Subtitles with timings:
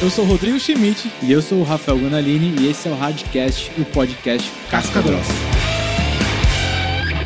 [0.00, 1.10] Eu sou o Rodrigo Schmidt.
[1.24, 5.32] E eu sou o Rafael Gonalini e esse é o Hardcast, o podcast Casca Grossa.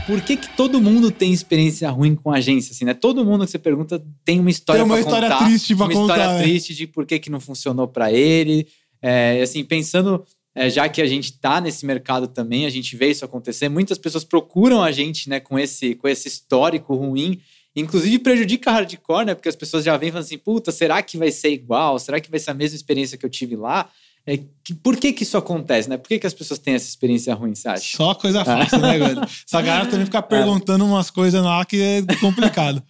[0.06, 2.72] Por que, que todo mundo tem experiência ruim com agência?
[2.72, 2.94] Assim, né?
[2.94, 5.84] Todo mundo que você pergunta tem uma história Tem uma pra história contar, triste pra
[5.84, 6.42] uma contar, história né?
[6.42, 8.66] triste de por que, que não funcionou para ele.
[9.02, 13.10] É, assim, pensando, é, já que a gente tá nesse mercado também, a gente vê
[13.10, 17.38] isso acontecer, muitas pessoas procuram a gente né, com, esse, com esse histórico ruim.
[17.74, 19.34] Inclusive prejudica a hardcore, né?
[19.34, 21.98] Porque as pessoas já vêm falando assim, puta, será que vai ser igual?
[21.98, 23.88] Será que vai ser a mesma experiência que eu tive lá?
[24.26, 25.96] É, que- por que que isso acontece, né?
[25.96, 27.96] Por que, que as pessoas têm essa experiência ruim, você acha?
[27.96, 29.20] Só coisa fácil, né, velho?
[29.22, 32.82] Essa galera também fica perguntando umas coisas lá que é complicado.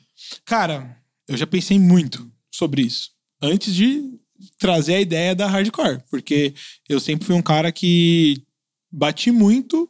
[0.44, 0.96] Cara,
[1.28, 3.10] eu já pensei muito sobre isso.
[3.40, 4.02] Antes de
[4.58, 6.00] trazer a ideia da hardcore.
[6.10, 6.52] Porque
[6.88, 8.42] eu sempre fui um cara que
[8.90, 9.88] bati muito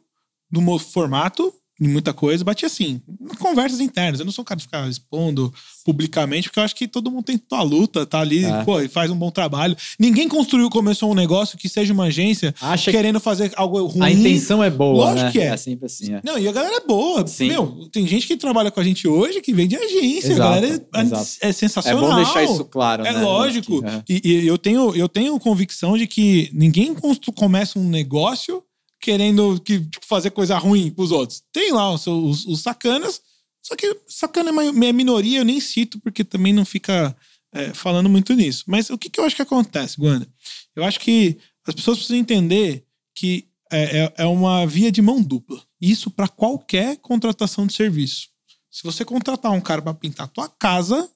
[0.51, 3.01] no formato, em muita coisa, bati assim,
[3.39, 4.19] conversas internas.
[4.19, 5.51] Eu não sou um cara de ficar expondo
[5.83, 8.63] publicamente, porque eu acho que todo mundo tem tua luta, tá ali, É.
[8.63, 9.75] pô, e faz um bom trabalho.
[9.99, 14.01] Ninguém construiu, começou um negócio que seja uma agência Acha que querendo fazer algo ruim.
[14.05, 15.31] a intenção é boa, Lógico né?
[15.31, 15.47] que é.
[15.47, 16.21] É sempre assim, é.
[16.23, 17.25] Não, e a galera é boa.
[17.27, 17.47] Sim.
[17.49, 20.31] Meu, tem gente que trabalha com a gente hoje que vem de agência.
[20.31, 22.01] Exato, a galera é, é É sensacional.
[22.09, 23.21] bom deixar isso claro, É né?
[23.21, 23.81] lógico.
[23.81, 24.03] Que- é.
[24.07, 26.95] E, e eu, tenho, eu tenho convicção de que ninguém
[27.35, 28.63] começa um negócio
[29.03, 31.43] querendo que, tipo, fazer coisa ruim pros outros.
[31.51, 33.19] Tem lá os, os, os sacanas,
[33.61, 37.13] só que sacana é mai- é minoria, eu nem cito, porque também não fica
[37.53, 38.63] é, falando muito nisso.
[38.65, 40.25] Mas o que, que eu acho que acontece, Guanda?
[40.73, 41.37] Eu acho que
[41.67, 45.61] as pessoas precisam entender que é, é, é uma via de mão dupla.
[45.81, 48.29] Isso para qualquer contratação de serviço.
[48.71, 51.09] Se você contratar um cara para pintar a tua casa,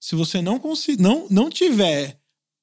[0.00, 2.16] se você não conseguir, não, não tiver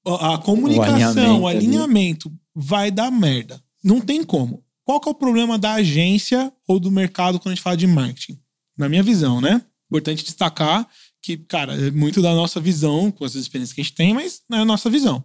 [0.07, 1.57] a a comunicação, o alinhamento ali.
[1.57, 3.61] alinhamento, vai dar merda.
[3.83, 4.63] Não tem como.
[4.83, 7.87] Qual que é o problema da agência ou do mercado quando a gente fala de
[7.87, 8.39] marketing?
[8.77, 9.61] Na minha visão, né?
[9.89, 10.87] Importante destacar
[11.21, 14.41] que, cara, é muito da nossa visão, com as experiências que a gente tem, mas
[14.49, 15.23] não é a nossa visão.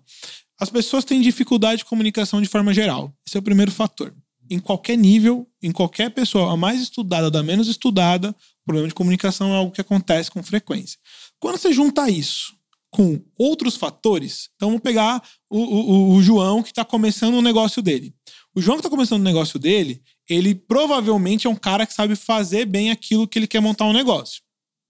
[0.60, 3.14] As pessoas têm dificuldade de comunicação de forma geral.
[3.26, 4.14] Esse é o primeiro fator.
[4.50, 8.94] Em qualquer nível, em qualquer pessoa, a mais estudada, da menos estudada, o problema de
[8.94, 10.98] comunicação é algo que acontece com frequência.
[11.40, 12.54] Quando você junta isso
[12.90, 17.42] com outros fatores, então vamos pegar o, o- o- o João que está começando o
[17.42, 18.14] negócio dele.
[18.56, 22.16] O João que está começando o negócio dele, ele provavelmente é um cara que sabe
[22.16, 24.40] fazer bem aquilo que ele quer montar um negócio.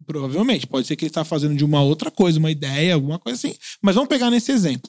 [0.06, 0.68] Provavelmente.
[0.68, 3.56] Pode ser que ele está fazendo de uma outra coisa, uma ideia, alguma coisa assim.
[3.82, 4.88] Mas vamos pegar nesse exemplo.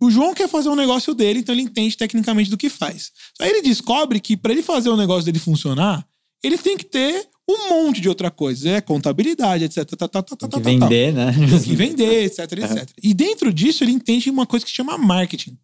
[0.00, 3.10] O João quer fazer um negócio dele, então ele entende tecnicamente do que faz.
[3.38, 6.06] Aí ele descobre que para ele fazer o negócio dele funcionar,
[6.42, 8.70] ele tem que ter um monte de outra coisa.
[8.70, 9.84] É contabilidade, etc.
[9.84, 11.32] Tá, tá, tá, Tem que vender, né?
[11.32, 12.88] Tem que vender, etc, etc.
[13.02, 15.58] E dentro disso, ele entende uma coisa que se chama marketing.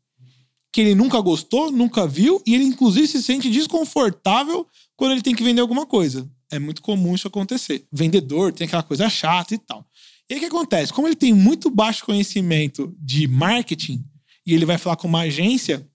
[0.75, 5.33] Que ele nunca gostou, nunca viu, e ele, inclusive, se sente desconfortável quando ele tem
[5.33, 6.29] que vender alguma coisa.
[6.51, 7.87] É muito comum isso acontecer.
[7.93, 9.87] Vendedor tem aquela coisa chata e tal.
[10.29, 10.93] E aí o que acontece?
[10.93, 14.05] Como ele tem muito baixo conhecimento de marketing,
[14.45, 15.89] e ele vai falar com uma agência,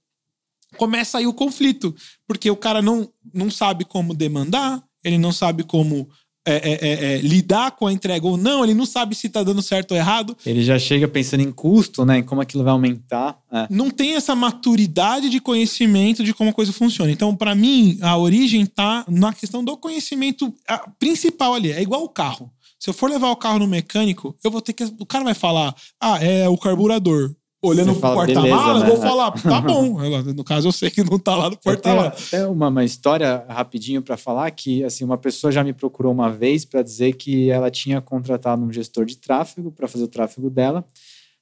[0.77, 1.93] começa aí o conflito.
[2.25, 6.09] Porque o cara não, não sabe como demandar, ele não sabe como
[6.49, 9.43] é, é, é, é, lidar com a entrega ou não, ele não sabe se tá
[9.43, 10.35] dando certo ou errado.
[10.45, 12.19] Ele já chega pensando em custo, né?
[12.19, 13.37] Em como aquilo vai aumentar.
[13.51, 13.67] É.
[13.69, 17.11] Não tem essa maturidade de conhecimento de como a coisa funciona.
[17.11, 20.53] Então, para mim, a origem tá na questão do conhecimento
[20.97, 21.71] principal ali.
[21.71, 22.51] É igual o carro.
[22.79, 24.85] Se eu for levar o carro no mecânico, eu vou ter que.
[24.97, 27.35] O cara vai falar: ah, é o carburador.
[27.61, 29.09] Olhando pro porta-mala, eu vou né?
[29.09, 29.99] falar, tá bom.
[30.03, 32.07] Ela- No caso, eu sei que não tá lá no porta-mala.
[32.07, 36.29] até uma, uma história rapidinho para falar que assim uma pessoa já me procurou uma
[36.31, 40.49] vez para dizer que ela tinha contratado um gestor de tráfego para fazer o tráfego
[40.49, 40.85] dela,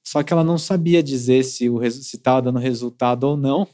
[0.04, 3.68] só que ela não sabia dizer se o se estava dando resultado ou não.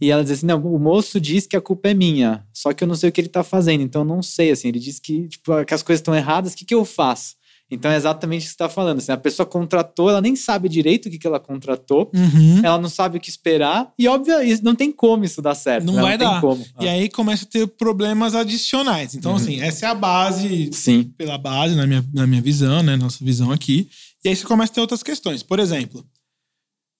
[0.00, 2.84] E ela dizia assim: não, o moço diz que a culpa é minha, só que
[2.84, 4.50] eu não sei o que ele está fazendo, então eu não sei.
[4.50, 7.34] Assim, ele diz que, tipo, que as coisas estão erradas, o que, que eu faço?
[7.70, 8.98] Então é exatamente isso que você está falando.
[8.98, 12.60] Assim, a pessoa contratou, ela nem sabe direito o que, que ela contratou, Uhum.
[12.62, 15.84] ela não sabe o que esperar, e óbvio, não tem como isso dar certo.
[15.86, 16.02] Não né?
[16.02, 16.40] vai tem dar.
[16.40, 16.64] como.
[16.80, 19.14] E aí começa a ter problemas adicionais.
[19.14, 19.36] Então, Uhum.
[19.38, 21.04] assim, essa é a base Sim.
[21.16, 22.96] pela base, na minha, na minha visão, né?
[22.96, 23.88] Nossa visão aqui.
[24.24, 25.42] E aí você começa a ter outras questões.
[25.42, 26.04] Por exemplo,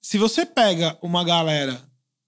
[0.02, 1.80] se você pega uma galera,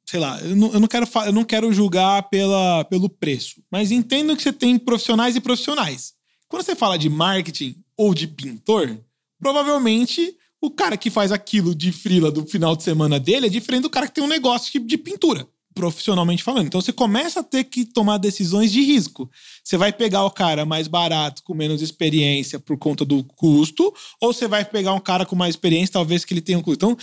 [0.09, 3.91] sei lá, eu não, eu não quero, eu não quero julgar pela, pelo preço, mas
[3.91, 6.13] entendo que você tem profissionais e profissionais.
[6.49, 8.99] Quando você fala de marketing ou de pintor,
[9.41, 13.83] provavelmente o cara que faz aquilo de frila do final de semana dele é diferente
[13.83, 16.67] do cara que tem um negócio de, pintura, profissionalmente falando.
[16.67, 19.31] Então você começa a ter que tomar decisões de risco.
[19.63, 24.33] Você vai pegar o cara mais barato, com menos experiência por conta do custo, ou
[24.33, 26.85] você vai pegar um cara com mais experiência, talvez que ele tenha um custo.
[26.85, 26.97] Então,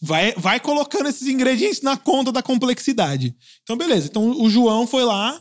[0.00, 3.34] vai, vai colocando esses ingredientes na conta da complexidade.
[3.62, 4.06] Então, beleza.
[4.06, 5.40] Então, o João foi lá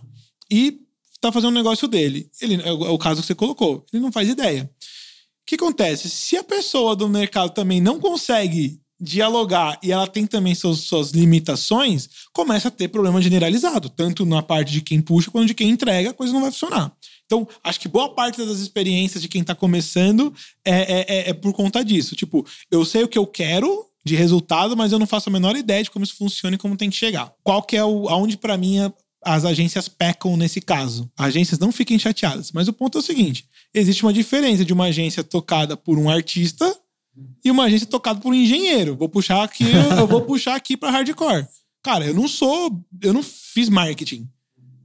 [0.52, 0.80] e
[1.22, 2.30] tá fazendo um negócio dele.
[2.42, 3.86] Ele, é o é o caso que você colocou.
[3.92, 4.70] Ele não faz ideia.
[5.46, 6.10] O que acontece?
[6.10, 11.12] Se a pessoa do mercado também não consegue dialogar e ela tem também seus, suas
[11.12, 15.70] limitações, começa a ter problema generalizado, tanto na parte de quem puxa quanto de quem
[15.70, 16.92] entrega, a coisa não vai funcionar.
[17.28, 20.34] Então, acho que boa parte das experiências de quem está começando
[20.66, 22.16] é, é, é, é por conta disso.
[22.16, 25.56] Tipo, eu sei o que eu quero de resultado, mas eu não faço a menor
[25.56, 27.32] ideia de como isso funciona e como tem que chegar.
[27.44, 28.08] Qual que é o.
[28.10, 28.80] aonde para mim
[29.26, 31.12] as agências pecam nesse caso.
[31.18, 32.52] As agências não fiquem chateadas.
[32.52, 36.10] Mas o ponto é o seguinte: existe uma diferença de uma agência tocada por um
[36.10, 36.74] artista
[37.44, 38.96] e uma agência tocada por um engenheiro.
[38.96, 39.66] Vou puxar aqui,
[39.98, 41.48] eu vou puxar aqui para hardcore.
[41.84, 44.30] Cara, eu não sou, eu não fiz marketing.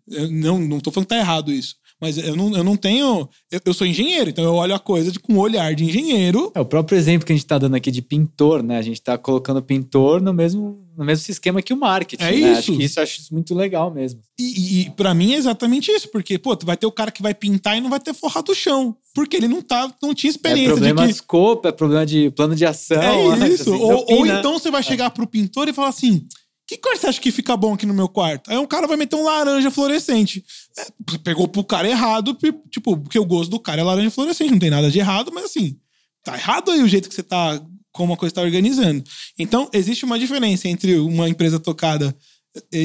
[0.08, 1.76] Eu não, não tô falando que tá errado isso.
[2.00, 3.28] Mas eu não, eu não tenho.
[3.50, 6.50] Eu, eu sou engenheiro, então eu olho a coisa de, com um olhar de engenheiro.
[6.54, 8.78] É o próprio exemplo que a gente está dando aqui de pintor, né?
[8.78, 12.22] A gente está colocando pintor no mesmo, no mesmo esquema que o marketing.
[12.22, 12.36] É né?
[12.36, 12.58] isso.
[12.58, 14.20] Acho que isso acho isso muito legal mesmo.
[14.38, 17.22] E, e para mim é exatamente isso, porque, pô, tu vai ter o cara que
[17.22, 18.96] vai pintar e não vai ter forrado o chão.
[19.14, 20.70] Porque ele não, tá, não tinha experiência.
[20.70, 21.12] É problema de, que...
[21.12, 23.02] de escopo, é problema de plano de ação.
[23.02, 23.72] É isso.
[23.72, 26.26] Assim, ou, ou então você vai chegar pro pintor e falar assim:
[26.70, 28.48] que cor você acha que fica bom aqui no meu quarto?
[28.48, 30.44] Aí um cara vai meter um laranja fluorescente.
[30.78, 32.36] É, pegou pro cara errado,
[32.70, 35.46] tipo, porque o gosto do cara é laranja fluorescente, não tem nada de errado, mas
[35.46, 35.76] assim,
[36.22, 39.02] tá errado aí o jeito que você tá, como a coisa tá organizando.
[39.36, 42.16] Então, existe uma diferença entre uma empresa tocada,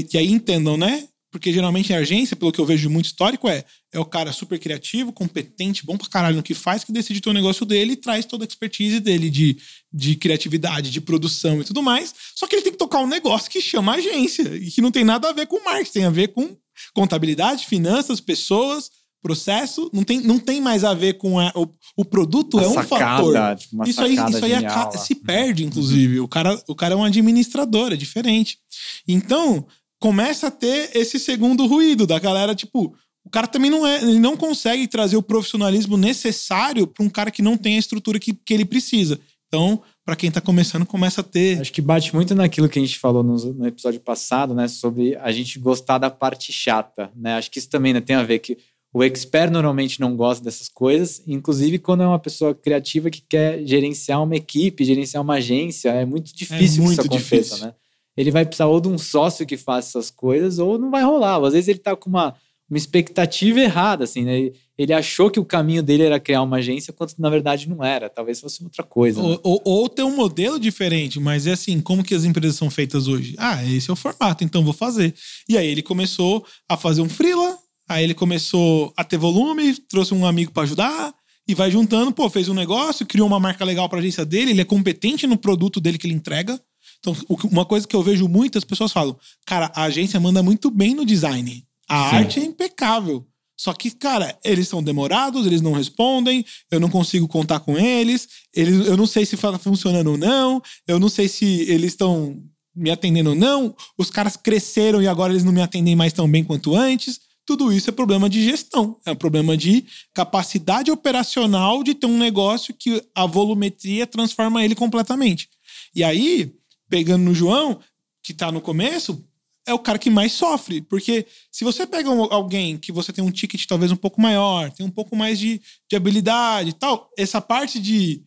[0.10, 1.08] que aí entendam, né?
[1.36, 4.58] Porque geralmente a agência, pelo que eu vejo muito histórico, é, é o cara super
[4.58, 7.98] criativo, competente, bom pra caralho no que faz, que decide ter o negócio dele e
[7.98, 9.58] traz toda a expertise dele de,
[9.92, 12.16] de criatividade, de produção e tudo mais.
[12.34, 15.04] Só que ele tem que tocar um negócio que chama agência e que não tem
[15.04, 16.56] nada a ver com marketing, tem a ver com
[16.94, 18.90] contabilidade, finanças, pessoas,
[19.22, 19.92] processo.
[19.92, 21.68] Não tem, não tem mais a ver com a, o,
[21.98, 23.56] o produto, uma é um sacada, fator.
[23.58, 26.22] Tipo isso aí, isso aí a, se perde, inclusive.
[26.22, 28.58] O cara, o cara é um administrador, é diferente.
[29.06, 29.68] Então
[30.06, 34.20] começa a ter esse segundo ruído da galera, tipo, o cara também não é, ele
[34.20, 38.32] não consegue trazer o profissionalismo necessário para um cara que não tem a estrutura que,
[38.32, 39.20] que ele precisa.
[39.48, 41.60] Então, para quem está começando, começa a ter.
[41.60, 45.16] Acho que bate muito naquilo que a gente falou no, no, episódio passado, né, sobre
[45.16, 47.34] a gente gostar da parte chata, né?
[47.34, 48.60] Acho que isso também né, tem a ver que
[48.94, 53.66] o expert normalmente não gosta dessas coisas, inclusive quando é uma pessoa criativa que quer
[53.66, 57.66] gerenciar uma equipe, gerenciar uma agência, é muito difícil é muito que isso aconteça, difícil.
[57.66, 57.74] né?
[58.18, 61.44] Ele vai precisar ou de um sócio que faça essas coisas, ou não vai rolar.
[61.46, 62.36] Às vezes ele tá com uma,
[62.70, 64.52] uma expectativa errada, assim, né?
[64.78, 68.10] Ele achou que o caminho dele era criar uma agência, quando na verdade não era.
[68.10, 69.22] Talvez fosse outra coisa.
[69.22, 69.38] Ou, né?
[69.44, 73.08] ou, ou, ter um modelo diferente, mas é assim, como que as empresas são feitas
[73.08, 73.36] hoje?
[73.38, 75.14] Ah, esse é o formato, então vou fazer.
[75.48, 77.58] E aí ele começou a fazer um freela,
[77.88, 81.14] aí ele começou a ter volume, trouxe um amigo para ajudar,
[81.48, 84.62] e vai juntando, pô, fez um negócio, criou uma marca legal para agência dele, ele
[84.62, 86.60] é competente no produto dele que ele entrega.
[87.06, 87.16] Então,
[87.52, 89.16] uma coisa que eu vejo muitas pessoas falam,
[89.46, 91.64] cara, a agência manda muito bem no design.
[91.88, 92.16] A Sim.
[92.16, 93.26] arte é impecável.
[93.58, 98.28] Só que, cara, eles são demorados, eles não respondem, eu não consigo contar com eles,
[98.54, 102.38] eles eu não sei se está funcionando ou não, eu não sei se eles estão
[102.76, 106.30] me atendendo ou não, os caras cresceram e agora eles não me atendem mais tão
[106.30, 107.22] bem quanto antes.
[107.46, 112.18] Tudo isso é problema de gestão, é um problema de capacidade operacional de ter um
[112.18, 115.48] negócio que a volumetria transforma ele completamente.
[115.96, 116.52] E aí,
[116.90, 117.80] pegando no João,
[118.24, 119.24] que tá no começo,
[119.66, 120.82] é o cara que mais sofre.
[120.82, 124.86] Porque se você pega alguém que você tem um ticket talvez um pouco maior, tem
[124.86, 128.22] um pouco mais de, de habilidade e tal, essa parte de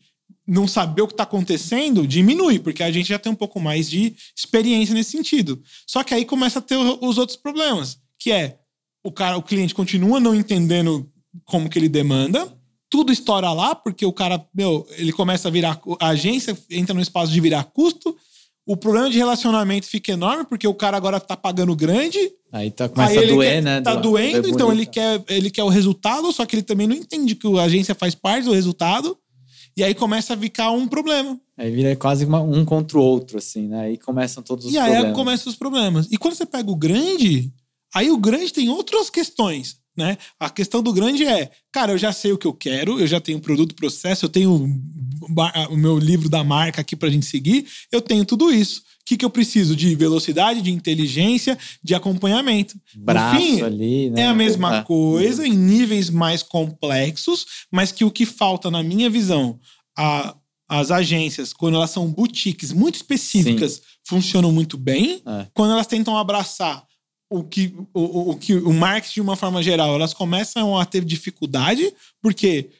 [0.46, 3.88] não saber o que está acontecendo diminui, porque a gente já tem um pouco mais
[3.88, 5.62] de experiência nesse sentido.
[5.86, 8.58] Só que aí começa a ter os outros problemas, que é
[9.05, 11.10] o cara, o cliente continua não entendendo
[11.44, 12.53] como que ele demanda,
[12.91, 17.00] tudo estoura lá, porque o cara, meu, ele começa a virar a agência, entra no
[17.00, 18.17] espaço de virar custo,
[18.69, 22.19] o problema de relacionamento fica enorme, porque o cara agora tá pagando grande.
[22.53, 23.81] Aí tá começa aí a doer, quer, né?
[23.81, 26.94] Tá do, doendo, então ele quer, ele quer o resultado, só que ele também não
[26.94, 29.17] entende que a agência faz parte do resultado.
[29.75, 31.41] E aí começa a ficar um problema.
[31.56, 33.87] Aí vira quase uma, um contra o outro, assim, né?
[33.87, 35.03] Aí começam todos os e problemas.
[35.03, 36.08] E aí começam os problemas.
[36.10, 37.51] E quando você pega o grande,
[37.94, 40.17] aí o grande tem outras questões né?
[40.38, 43.20] A questão do grande é, cara, eu já sei o que eu quero, eu já
[43.20, 44.55] tenho produto, processo, eu tenho
[45.69, 48.81] o meu livro da marca aqui pra gente seguir, eu tenho tudo isso.
[48.81, 49.74] O que, que eu preciso?
[49.74, 52.76] De velocidade, de inteligência, de acompanhamento.
[52.94, 54.22] Braço fim, ali, né?
[54.22, 59.10] É a mesma coisa, em níveis mais complexos, mas que o que falta, na minha
[59.10, 59.58] visão,
[59.96, 60.36] a,
[60.69, 63.81] as agências, quando elas são boutiques muito específicas, Sim.
[64.05, 65.22] funcionam muito bem.
[65.26, 65.46] É.
[65.55, 66.86] Quando elas tentam abraçar
[67.31, 71.05] o que o, o, que o marketing de uma forma geral elas começam a ter
[71.05, 72.70] dificuldade porque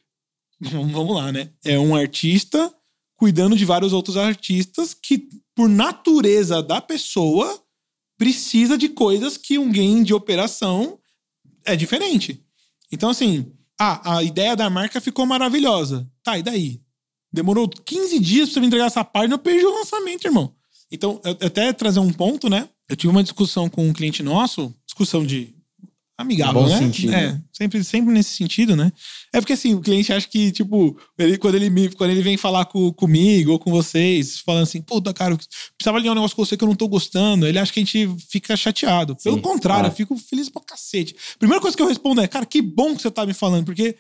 [0.61, 1.51] vamos lá né?
[1.65, 2.73] É um artista
[3.17, 7.63] cuidando de vários outros artistas que por natureza da pessoa
[8.17, 10.99] precisa de coisas que um game de operação
[11.65, 12.43] é diferente.
[12.91, 16.11] Então assim ah, a ideia da marca ficou maravilhosa.
[16.23, 16.81] Tá e daí?
[17.33, 20.58] Demorou 15 dias pra você me entregar essa página, eu perdi o lançamento, irmão.
[20.91, 22.69] Então, eu- até trazer um ponto, né?
[22.89, 25.55] Eu tive uma discussão com um cliente nosso, discussão de
[26.17, 26.79] amigável, Bom né?
[26.79, 27.15] sentido.
[27.15, 28.91] É, sempre, sempre nesse sentido, né?
[29.33, 32.37] É porque assim, o cliente acha que, tipo, ele, quando, ele me, quando ele vem
[32.37, 35.37] falar com, comigo ou com vocês, falando assim, puta, cara,
[35.77, 37.85] precisava ligar um negócio com você que eu não tô gostando, ele acha que a
[37.85, 39.15] gente fica chateado.
[39.23, 39.93] Pelo Sim, contrário, claro.
[39.93, 41.15] eu fico feliz pra cacete.
[41.39, 43.95] Primeira coisa que eu respondo é, cara, que bom que você tá me falando, porque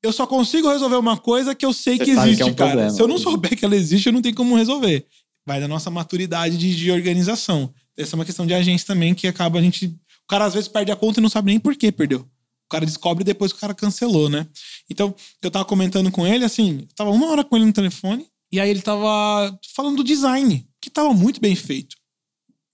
[0.00, 2.54] eu só consigo resolver uma coisa que eu sei Você que existe, que é um
[2.54, 2.70] cara.
[2.70, 2.90] problema.
[2.90, 5.04] Se eu não souber que ela existe, eu não tenho como resolver.
[5.48, 7.72] Vai da nossa maturidade de, de organização.
[7.96, 9.86] Essa é uma questão de agência também, que acaba a gente.
[9.86, 12.20] O cara às vezes perde a conta e não sabe nem por que perdeu.
[12.20, 14.46] O cara descobre depois que o cara cancelou, né?
[14.90, 18.26] Então, eu tava comentando com ele, assim, eu tava uma hora com ele no telefone,
[18.52, 21.96] e aí ele tava falando do design, que tava muito bem feito.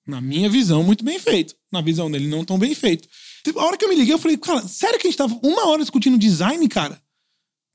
[0.04, 1.54] Na minha visão, muito bem feito.
[1.70, 3.08] Na visão dele, não tão bem feito.
[3.56, 5.68] A hora que eu me liguei, eu falei, cara, sério que a gente tava uma
[5.68, 7.00] hora discutindo design, cara?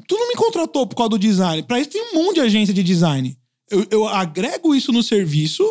[0.05, 1.63] Tu não me contratou por causa do design.
[1.63, 3.39] Pra isso tem um monte de agência de design.
[3.69, 5.63] Eu, eu agrego isso no serviço.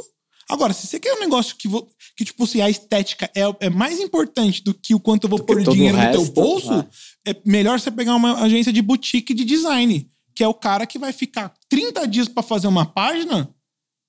[0.49, 1.69] Agora, se você quer um negócio que,
[2.17, 5.41] que tipo assim, a estética é, é mais importante do que o quanto eu vou
[5.41, 6.87] pôr dinheiro no teu bolso, ah.
[7.27, 10.99] é melhor você pegar uma agência de boutique de design, que é o cara que
[10.99, 13.55] vai ficar 30 dias pra fazer uma página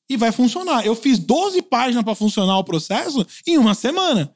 [0.10, 0.86] e vai funcionar.
[0.86, 4.34] Eu fiz 12 páginas pra funcionar o processo em uma semana.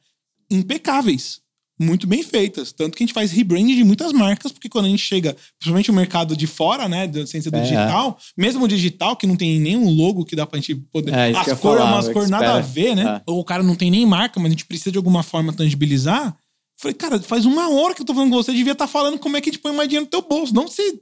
[0.51, 1.42] Impecáveis.
[1.83, 2.71] Muito bem feitas.
[2.71, 5.91] Tanto que a gente faz rebranding de muitas marcas, porque quando a gente chega, principalmente
[5.91, 7.61] o mercado de fora, né, da ciência do É.
[7.61, 11.13] digital, mesmo o digital, que não tem nenhum logo que dá pra gente poder.
[11.13, 13.03] É, as cores, umas cores nada a ver, né?
[13.17, 13.21] É.
[13.31, 16.35] Ou o cara não tem nem marca, mas a gente precisa de alguma forma tangibilizar.
[16.77, 19.37] Falei, cara, faz uma hora que eu tô falando com você, devia estar falando como
[19.37, 20.53] é que a gente põe mais dinheiro no teu bolso.
[20.53, 20.99] Não se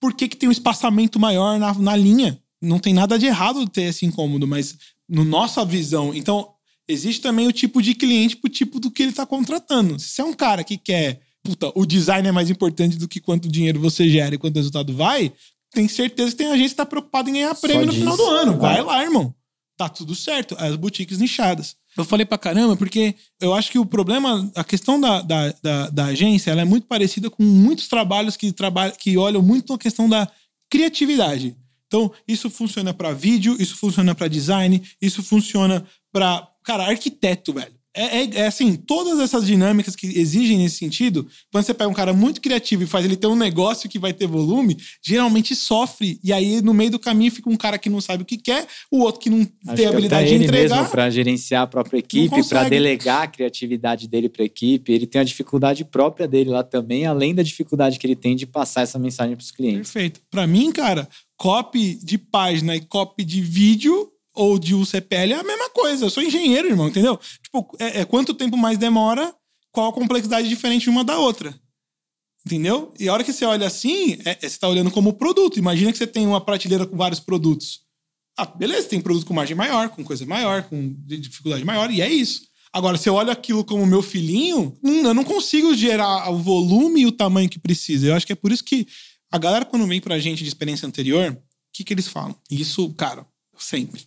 [0.00, 2.38] por que, que tem um espaçamento maior na, na linha.
[2.60, 4.76] Não tem nada de errado ter esse incômodo, mas
[5.08, 6.14] no nossa visão.
[6.14, 6.53] Então,
[6.88, 9.98] existe também o tipo de cliente pro tipo do que ele tá contratando.
[9.98, 13.20] Se você é um cara que quer, puta, o design é mais importante do que
[13.20, 15.32] quanto dinheiro você gera e quanto resultado vai,
[15.72, 18.04] tem certeza que tem agência que tá preocupada em ganhar prêmio no disso.
[18.04, 18.58] final do ano.
[18.58, 19.34] Vai lá, irmão.
[19.76, 20.54] Tá tudo certo.
[20.58, 21.76] As boutiques nichadas.
[21.96, 25.90] Eu falei pra caramba porque eu acho que o problema, a questão da, da, da,
[25.90, 29.78] da agência, ela é muito parecida com muitos trabalhos que, trabalham, que olham muito na
[29.78, 30.28] questão da
[30.70, 31.56] criatividade.
[31.86, 37.72] Então, isso funciona pra vídeo, isso funciona pra design, isso funciona pra, cara, arquiteto, velho.
[37.96, 41.94] É, é- é assim, todas essas dinâmicas que exigem nesse sentido, quando você pega um
[41.94, 46.18] cara muito criativo e faz ele ter um negócio que vai ter volume, geralmente sofre.
[46.24, 48.66] E aí, no meio do caminho, fica um cara que não sabe o que quer,
[48.90, 50.76] o outro que não Acho tem habilidade de ele entregar.
[50.78, 55.06] mesmo para gerenciar a própria equipe, para delegar a criatividade dele para a equipe, ele
[55.06, 58.82] tem a dificuldade própria dele lá também, além da dificuldade que ele tem de passar
[58.82, 59.92] essa mensagem para os clientes.
[59.92, 60.20] Perfeito.
[60.32, 65.44] Pra mim, cara, copy de página e copy de vídeo ou de UCPL é a
[65.44, 66.04] mesma coisa.
[66.06, 67.18] Eu sou engenheiro, irmão, entendeu?
[67.42, 69.34] Tipo, é, é quanto tempo mais demora,
[69.70, 71.54] qual a complexidade diferente uma da outra.
[72.46, 72.92] Entendeu?
[72.98, 75.58] E a hora que você olha assim, é, é- você tá olhando como produto.
[75.58, 77.80] Imagina que você tem uma prateleira com vários produtos.
[78.36, 82.00] Ah, beleza, tem produto com margem maior, com coisa maior, com de- dificuldade maior, e
[82.02, 82.42] é isso.
[82.72, 87.02] Agora, se eu olho aquilo como meu filhinho, hum, eu não consigo gerar o volume
[87.02, 88.08] e o tamanho que precisa.
[88.08, 88.86] Eu acho que é por isso que
[89.30, 91.38] a galera, quando vem pra gente de experiência anterior, o
[91.72, 92.34] que, que eles falam?
[92.50, 93.24] Isso, cara,
[93.56, 94.02] sempre.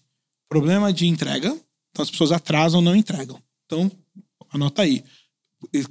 [0.50, 1.50] Problema de entrega.
[1.92, 3.39] Então as pessoas atrasam, não entregam.
[3.66, 3.92] Então,
[4.51, 5.04] anota aí.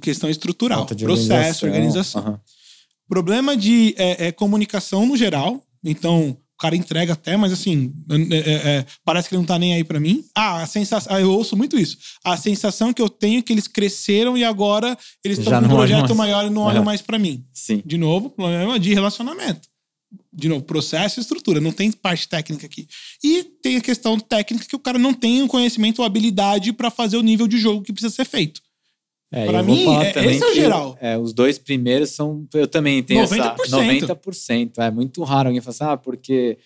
[0.01, 2.21] Questão estrutural, processo, organização.
[2.21, 2.41] Aham.
[3.09, 5.63] Problema de é, é, comunicação no geral.
[5.83, 7.93] Então, o cara entrega até, mas assim,
[8.31, 10.25] é, é, parece que ele não tá nem aí pra mim.
[10.35, 11.15] Ah, a sensação.
[11.15, 11.97] ah, eu ouço muito isso.
[12.23, 15.69] A sensação que eu tenho é que eles cresceram e agora eles estão com um
[15.69, 17.45] olham projeto maior e não olham mais pra mim.
[17.53, 17.81] Sim.
[17.85, 19.69] De novo, problema de relacionamento.
[20.31, 21.59] De novo, processo e estrutura.
[21.59, 22.87] Não tem parte técnica aqui.
[23.23, 26.89] E tem a questão técnica que o cara não tem o conhecimento ou habilidade pra
[26.89, 28.61] fazer o nível de jogo que precisa ser feito.
[29.29, 30.97] É, vou mim, é- esse é o geral.
[31.01, 32.47] é, os dois primeiros são.
[32.53, 33.63] Eu também tenho 90%.
[33.65, 34.15] essa.
[34.15, 34.77] 90%.
[34.77, 36.57] É muito raro alguém falar assim, ah, porque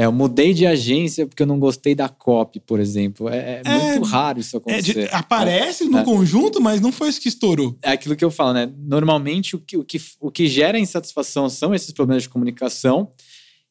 [0.00, 3.28] é, eu mudei de agência porque eu não gostei da copy, por exemplo.
[3.28, 5.14] É, é É, muito raro isso É, de- acontecer.
[5.14, 6.04] aparece no É.
[6.04, 7.76] conjunto, mas não foi isso que estourou.
[7.82, 8.70] é aquilo que eu falo, né?
[8.78, 13.08] Normalmente o que, o que, o que gera insatisfação são esses problemas de comunicação.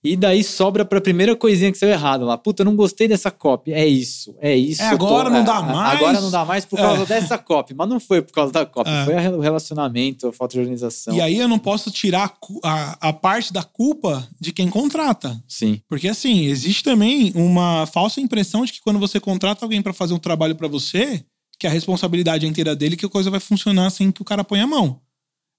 [0.01, 2.37] E daí sobra pra primeira coisinha que saiu errado lá.
[2.37, 3.73] Puta, eu não gostei dessa copy.
[3.73, 4.81] É isso, é isso.
[4.81, 5.97] É, agora não dá a- mais.
[5.99, 7.05] Agora não dá mais por causa É.
[7.05, 7.73] dessa copy.
[7.73, 8.89] Mas não foi por causa da copy.
[8.89, 9.03] É.
[9.03, 11.13] Foi o relacionamento, a falta de organização.
[11.13, 15.37] E aí eu não posso tirar a a, parte da culpa de quem contrata.
[15.45, 15.81] Sim.
[15.89, 20.13] Porque assim, existe também uma falsa impressão de que quando você contrata alguém pra fazer
[20.13, 21.21] um trabalho pra você,
[21.59, 24.45] que a responsabilidade é inteira dele, que a coisa vai funcionar sem que o cara
[24.45, 25.01] ponha a mão.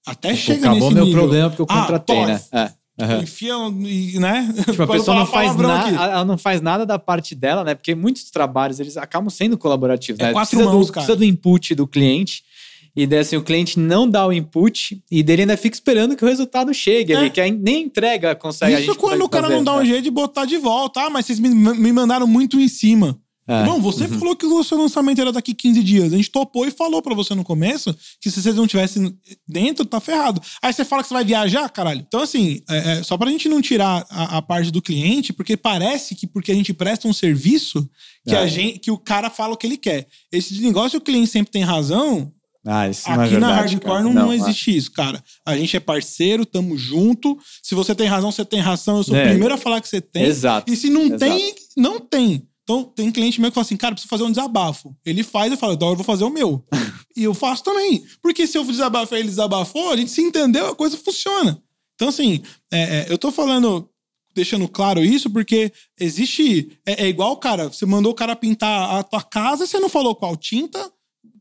[0.03, 1.19] Até Tipo, chega acabou nesse meu nível.
[1.21, 2.27] problema porque eu Ah, contratei, toma.
[2.27, 2.41] né?
[2.53, 2.71] É.
[3.01, 3.21] aham.
[3.23, 3.53] Enfia,
[3.85, 4.53] e, né?
[4.69, 7.75] Tipo, a pessoa não faz nada, ela não faz nada da parte dela, né?
[7.75, 10.31] Porque muitos trabalhos eles acabam sendo colaborativos, É né?
[10.31, 11.05] quatro precisa mãos, do, cara.
[11.05, 12.43] precisa do input do cliente.
[12.95, 16.25] e daí assim, o cliente não dá o input e dele ainda fica esperando que
[16.25, 17.17] o resultado chegue É.
[17.17, 18.81] ali, que nem entrega consegue.
[18.81, 19.85] Isso quando o cara fazer, não dá um né?
[19.85, 20.99] jeito de botar de volta.
[21.05, 23.17] Ah, mas vocês me, me mandaram muito em cima.
[23.47, 23.63] É.
[23.65, 26.13] Não, você falou que o seu lançamento era daqui 15 dias.
[26.13, 29.13] A gente topou e falou pra você no começo que se você não tivesse
[29.47, 30.39] dentro, tá ferrado.
[30.61, 32.05] Aí você fala que você vai viajar, caralho.
[32.07, 35.57] Então, assim, é, é, só pra gente não tirar a, a parte do cliente, porque
[35.57, 37.89] parece que porque a gente presta um serviço,
[38.27, 38.37] que, É.
[38.37, 40.07] a gente, que o cara fala o que ele quer.
[40.31, 42.31] Esse negócio, o cliente sempre tem razão.
[42.63, 44.35] Ah, isso não é Aqui na verdade, Hardcore não, não é.
[44.35, 45.21] existe isso, cara.
[45.43, 47.35] A gente é parceiro, tamo junto.
[47.63, 48.97] Se você tem razão, você tem razão.
[48.97, 49.25] Eu sou É.
[49.25, 50.23] o primeiro a falar que você tem.
[50.25, 50.71] Exato.
[50.71, 51.17] E se não Exato.
[51.19, 52.47] tem, não tem.
[52.71, 54.95] Então, tem cliente meu que fala assim, cara, preciso fazer um desabafo.
[55.05, 56.63] Ele faz, eu falo, então eu vou fazer o meu.
[57.15, 58.03] e eu faço também.
[58.21, 61.61] Porque se eu desabafar ele desabafou, a gente se entendeu, a coisa funciona.
[61.95, 63.89] Então, assim, é, é, eu tô falando,
[64.33, 66.77] deixando claro isso, porque existe.
[66.85, 70.15] É, é igual, cara, você mandou o cara pintar a tua casa você não falou
[70.15, 70.89] qual tinta,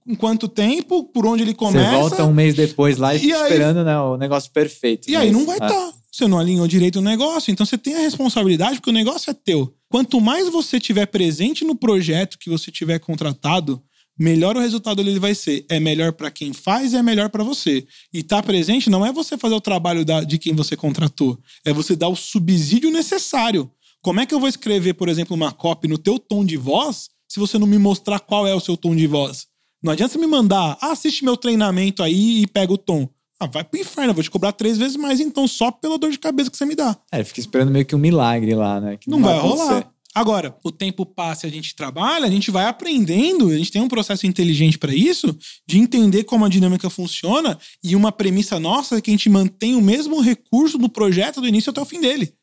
[0.06, 1.90] em quanto tempo, por onde ele começa.
[1.90, 5.08] Você volta um mês depois lá e, E aí- esperando né, o negócio perfeito.
[5.08, 5.92] E aí Mas- não vai ah, estar.
[6.12, 9.35] Você não alinhou direito o negócio, então você tem a responsabilidade, porque o negócio é
[9.35, 9.73] teu.
[9.88, 13.83] Quanto mais você tiver presente no projeto que você tiver contratado,
[14.19, 15.64] melhor o resultado dele vai ser.
[15.69, 17.87] É melhor para quem faz é melhor para você.
[18.12, 21.73] E tá presente não é você fazer o trabalho da- de quem você contratou, é
[21.73, 23.71] você dar o subsídio necessário.
[24.02, 27.09] Como é que eu vou escrever, por exemplo, uma copy no teu tom de voz
[27.29, 29.47] se você não me mostrar qual é o seu tom de voz?
[29.83, 33.09] Não adianta você me mandar, ah, assiste meu treinamento aí e pega o tom.
[33.40, 36.11] Ah, vai pro inferno, eu vou te cobrar três vezes mais então, só pela dor
[36.11, 36.94] de cabeça que você me dá.
[37.11, 38.99] É, fica esperando meio que um milagre lá, né?
[38.99, 39.62] Que Não, vai acontecer.
[39.62, 39.92] rolar.
[40.14, 43.80] Agora, o tempo passa e a gente trabalha, a gente vai aprendendo, a gente tem
[43.80, 48.99] um processo inteligente para isso, de entender como a dinâmica funciona, e uma premissa nossa
[48.99, 52.00] é que a gente mantém o mesmo recurso do projeto do início até o fim
[52.00, 52.35] dele.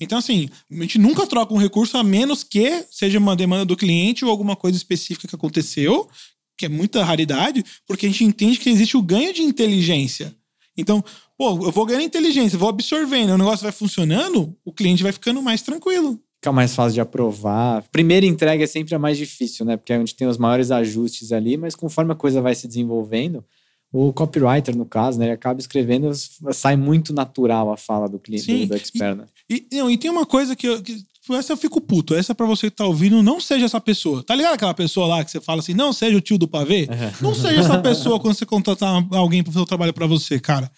[0.00, 3.76] Então, assim, a gente nunca troca um recurso a menos que seja uma demanda do
[3.76, 6.10] cliente ou alguma coisa específica que aconteceu,
[6.58, 10.34] que é muita raridade, porque a gente entende que existe o ganho de inteligência.
[10.76, 11.04] Então,
[11.36, 15.42] pô, eu vou ganhando inteligência, vou absorvendo, o negócio vai funcionando, o cliente vai ficando
[15.42, 16.18] mais tranquilo.
[16.36, 17.84] Fica mais fácil de aprovar.
[17.92, 19.76] Primeira entrega é sempre a mais difícil, né?
[19.76, 23.44] Porque é onde tem os maiores ajustes ali, mas conforme a coisa vai se desenvolvendo,
[23.92, 25.26] o copywriter, no caso, né?
[25.26, 26.10] Ele acaba escrevendo,
[26.52, 28.66] sai muito natural a fala do cliente, Sim.
[28.66, 29.26] do, expert, né?
[29.48, 32.14] E, não, e tem uma coisa que, eu, que essa eu fico puto.
[32.14, 34.22] Essa pra você que tá ouvindo, não seja essa pessoa.
[34.24, 36.88] Tá ligado aquela pessoa lá que você fala assim, não seja o tio do pavê?
[37.20, 40.70] Não seja essa pessoa quando você contratar alguém para fazer o trabalho pra você, cara.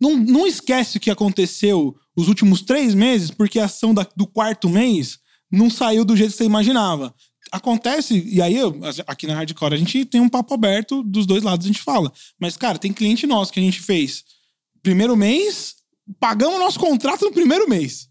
[0.00, 4.26] Não, não esquece o que aconteceu os últimos três meses, porque a ação da- do
[4.26, 5.18] quarto mês
[5.50, 7.14] não saiu do jeito que você imaginava.
[7.52, 8.76] Acontece, e aí eu-
[9.06, 12.12] aqui na Hardcore a gente tem um papo aberto, dos dois lados a gente fala.
[12.40, 14.24] Mas, cara, tem cliente nosso que a gente fez
[14.82, 15.76] primeiro mês,
[16.18, 18.08] pagamos nosso contrato no primeiro mês.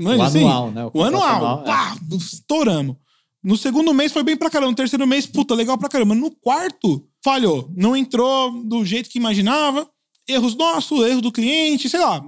[0.00, 0.38] É O assim?
[0.40, 0.84] anual, né?
[0.86, 1.34] O O anual.
[1.36, 1.64] anual, é.
[1.66, 2.96] Pá, estouramos.
[3.42, 4.70] No segundo mês foi bem pra caramba.
[4.70, 6.14] No terceiro mês, puta, legal pra caramba.
[6.14, 7.70] No quarto, falhou.
[7.76, 9.88] Não entrou do jeito que imaginava.
[10.28, 12.22] Erros nossos, erro do cliente, sei lá.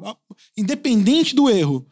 [0.56, 1.86] Independente do erro.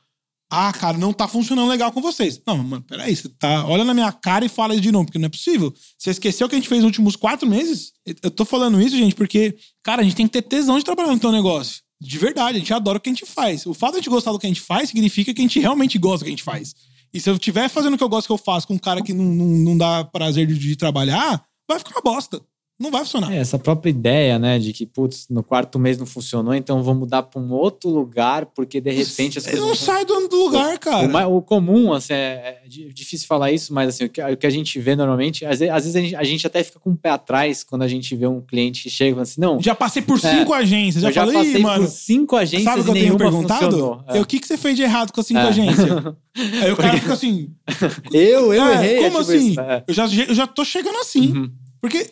[0.52, 2.40] Ah, cara, não tá funcionando legal com vocês.
[2.44, 3.14] Não, mano, peraí.
[3.14, 3.64] Você tá.
[3.66, 5.72] Olha na minha cara e fala isso de novo, porque não é possível.
[5.96, 7.92] Você esqueceu o que a gente fez nos últimos quatro meses?
[8.22, 11.12] Eu tô falando isso, gente, porque, cara, a gente tem que ter tesão de trabalhar
[11.12, 11.82] no teu negócio.
[12.00, 13.66] De verdade, a gente adora o que a gente faz.
[13.66, 15.60] O fato de a gente gostar do que a gente faz significa que a gente
[15.60, 16.74] realmente gosta do que a gente faz.
[17.12, 19.02] E se eu estiver fazendo o que eu gosto que eu faço com um cara
[19.02, 22.40] que não, não, não dá prazer de, de trabalhar, vai ficar uma bosta.
[22.80, 23.30] Não vai funcionar.
[23.32, 27.00] É, essa própria ideia, né, de que, putz, no quarto mês não funcionou, então vamos
[27.00, 29.60] mudar para um outro lugar, porque de repente as coisas.
[29.60, 31.28] não sai do, lugar, cara.
[31.28, 34.36] O, o comum, assim, é, é di- difícil falar isso, mas assim, o que, o
[34.36, 36.80] que a gente vê normalmente, às vezes, às vezes a, gente, a gente até fica
[36.80, 39.40] com o pé atrás quando a gente vê um cliente que chega e fala assim,
[39.42, 41.02] não, Já passei por cinco agências.
[41.02, 41.12] Já É.
[41.12, 41.84] já falei, passei "Ih, mano.
[41.84, 44.04] por cinco agências Sabe o que eu tenho perguntado?
[44.08, 44.20] É.
[44.20, 45.48] O que, que você fez de errado com as cinco É.
[45.48, 45.88] agências?
[46.62, 47.50] Aí o cara fica assim.
[48.10, 48.96] Eu, eu "É, errei.
[49.04, 49.54] é Como tipo assim?
[49.58, 49.84] é.
[49.86, 51.32] Eu, já, eu já tô chegando assim.
[51.36, 51.50] Uhum.
[51.80, 52.10] Porque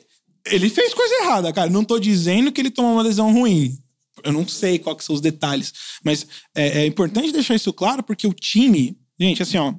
[0.51, 1.71] ele fez coisa errada, cara.
[1.71, 3.79] Não tô dizendo que ele tomou uma decisão ruim.
[4.25, 5.73] Eu não sei quais são os detalhes.
[6.05, 8.97] Mas é, é importante deixar isso claro, porque o time.
[9.19, 9.75] Gente, assim, ó.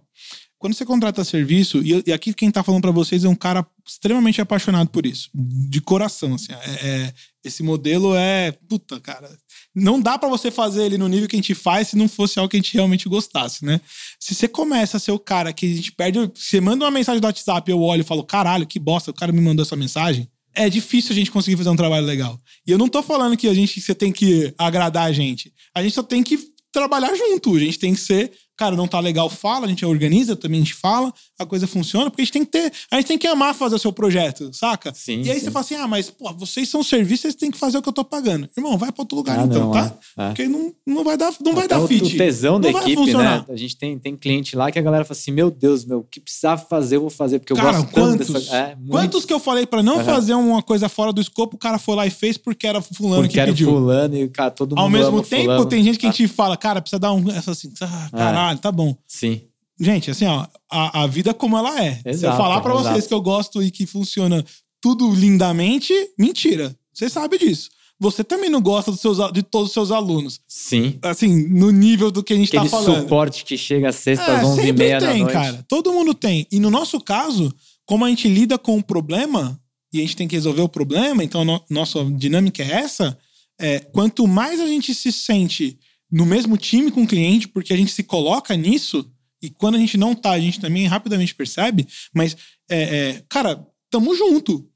[0.58, 3.65] Quando você contrata serviço, e, e aqui quem tá falando pra vocês é um cara
[3.88, 5.29] extremamente apaixonado por isso.
[5.34, 6.51] De coração, assim.
[6.51, 7.13] É, é-
[7.45, 8.51] esse modelo é.
[8.67, 9.29] Puta, cara.
[9.73, 12.38] Não dá pra você fazer ele no nível que a gente faz se não fosse
[12.38, 13.79] algo que a gente realmente gostasse, né?
[14.19, 16.19] Se você começa a ser o cara que a gente perde.
[16.36, 19.32] Você manda uma mensagem do WhatsApp, eu olho e falo, caralho, que bosta, o cara
[19.32, 20.29] me mandou essa mensagem.
[20.53, 22.39] É difícil a gente conseguir fazer um trabalho legal.
[22.65, 25.53] E eu não tô falando que a gente você tem que agradar a gente.
[25.73, 26.39] A gente só tem que
[26.71, 27.55] trabalhar junto.
[27.55, 30.63] A gente tem que ser, cara, não tá legal, fala, a gente organiza, também a
[30.63, 33.25] gente fala, a coisa funciona, porque a gente tem que ter, a gente tem que
[33.28, 34.93] amar fazer o seu projeto, saca?
[34.93, 35.45] Sim, e aí sim.
[35.45, 37.88] você fala assim: ah, mas pô, vocês são serviço, vocês têm que fazer o que
[37.89, 38.49] eu tô pagando.
[38.58, 39.95] Irmão, vai pra outro lugar Ah, então, não, tá?
[40.17, 40.28] é, é.
[40.28, 42.04] Porque não, não vai dar, não vai dar o- fit.
[42.13, 43.39] O tesão da Não vai equipe, funcionar.
[43.39, 43.45] né?
[43.49, 46.04] A gente tem, tem cliente lá que a galera fala assim: Meu Deus, meu, o
[46.04, 48.34] que precisava fazer, eu vou fazer, porque eu Cara, gosto tanto quantos?
[48.45, 48.56] dessa.
[48.56, 48.78] É.
[48.89, 50.04] Quantos que eu falei pra não Aham.
[50.06, 53.21] fazer uma coisa fora do escopo, o cara foi lá e fez porque era fulano
[53.23, 53.69] Porque que era pediu.
[53.69, 55.65] fulano e, cara, todo mundo Ao mesmo tempo, fulano.
[55.67, 57.23] tem gente que a Ah, gente fala, cara, precisa dar um.
[57.49, 58.95] Assim, ah, caralho, tá bom.
[59.08, 59.41] Sim.
[59.79, 61.95] Gente, assim, ó, a, a vida como ela é.
[61.95, 63.07] Se eu Exato, falar pra vocês exato.
[63.07, 64.43] que eu gosto e que funciona
[64.81, 66.75] tudo lindamente, mentira.
[66.93, 67.69] Você sabe disso.
[68.01, 70.39] Você também não gosta dos seus, de todos os seus alunos.
[70.47, 70.97] Sim.
[71.01, 73.01] Assim, no nível do que a gente Aquele tá falando.
[73.01, 75.33] suporte que chega às sextas É, às 11 e meia da tem, noite.
[75.33, 75.65] cara.
[75.67, 76.47] Todo mundo tem.
[76.51, 77.53] E no nosso caso,
[77.85, 79.59] como a gente lida com o problema
[79.93, 83.17] e a gente tem que resolver o problema, então no, nossa dinâmica é essa,
[83.59, 85.77] é, quanto mais a gente se sente
[86.09, 89.05] no mesmo time com o cliente, porque a gente se coloca nisso,
[89.41, 92.36] e quando a gente não tá, a gente também rapidamente percebe, mas,
[92.69, 94.67] é, é, cara, tamo junto.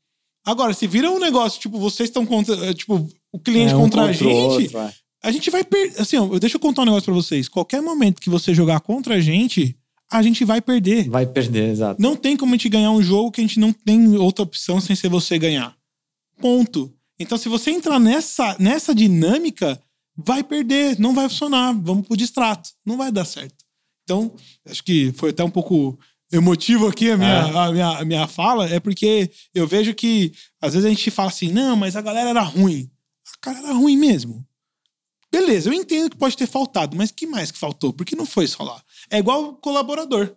[0.45, 3.81] Agora, se vira um negócio, tipo, vocês estão contra, é, tipo, o cliente É, um
[3.81, 6.01] contra a contra o gente, outro, a gente vai perder.
[6.01, 7.47] Assim, ó, deixa eu contar um negócio pra vocês.
[7.47, 9.75] Qualquer momento que você jogar contra a gente,
[10.11, 11.09] a gente vai perder.
[11.09, 12.01] Vai perder, exato.
[12.01, 14.81] Não tem como a gente ganhar um jogo que a gente não tem outra opção
[14.81, 15.75] sem ser você ganhar.
[16.39, 16.93] Ponto.
[17.17, 19.81] Então, se você entrar nessa, nessa dinâmica,
[20.15, 21.73] vai perder, não vai funcionar.
[21.73, 22.69] Vamos pro distrato.
[22.85, 23.62] Não vai dar certo.
[24.03, 24.35] Então,
[24.65, 25.97] acho que foi até um pouco
[26.31, 27.57] emotivo aqui a minha, É.
[27.57, 31.29] a minha, a minha fala, é porque eu vejo que às vezes a gente fala
[31.29, 32.89] assim, não, mas a galera era ruim.
[33.35, 34.45] A cara era ruim mesmo.
[35.31, 37.91] Beleza, eu entendo que pode ter faltado, mas que mais que faltou?
[37.93, 38.83] Porque não foi só lá.
[39.09, 40.35] É igual colaborador.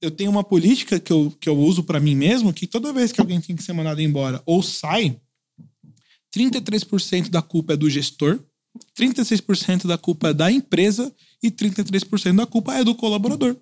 [0.00, 3.12] Eu tenho uma política que eu, que eu uso pra mim mesmo, que toda vez
[3.12, 5.20] que alguém tem que ser mandado embora ou sai,
[6.34, 8.40] 33% da culpa é do gestor,
[8.98, 13.56] 36% da culpa é da empresa e 33% da culpa é do colaborador.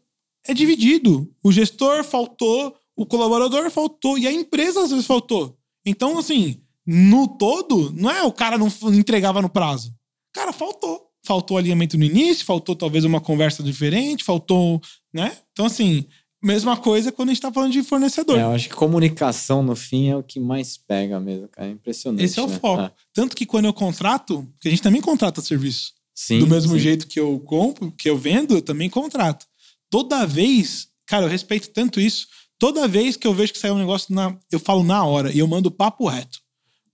[0.47, 1.31] É dividido.
[1.43, 5.57] O gestor faltou, o colaborador faltou e a empresa às vezes faltou.
[5.85, 9.95] Então, assim, no todo, não é o cara não entregava no prazo.
[10.33, 11.07] Cara, faltou.
[11.25, 14.81] Faltou alinhamento no início, faltou talvez uma conversa diferente, faltou,
[15.13, 15.37] né?
[15.53, 16.07] Então, assim,
[16.43, 18.39] mesma coisa quando a gente tá falando de fornecedor.
[18.39, 21.69] É, eu acho que comunicação, no fim, é o que mais pega mesmo, cara.
[21.69, 22.25] É impressionante.
[22.25, 22.59] Esse é o né?
[22.59, 22.83] foco.
[22.83, 22.93] É.
[23.13, 25.93] Tanto que quando eu contrato, porque a gente também contrata serviço.
[26.21, 26.81] Sim, Do mesmo sim.
[26.81, 29.47] jeito que eu compro, que eu vendo, eu também contrato.
[29.89, 32.27] Toda vez, cara, eu respeito tanto isso.
[32.59, 35.39] Toda vez que eu vejo que sai um negócio, na, eu falo na hora e
[35.39, 36.41] eu mando papo reto.